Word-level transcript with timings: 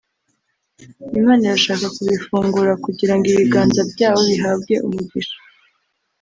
Imana 1.19 1.41
irashaka 1.45 1.85
kubifungura 1.95 2.71
kugira 2.85 3.13
ngo 3.15 3.25
ibiganza 3.33 3.81
byabo 3.91 4.19
bihabwe 4.29 4.73
umugisha 4.87 5.37